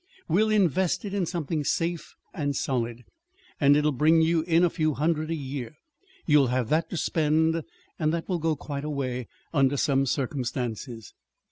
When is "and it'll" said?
3.59-3.91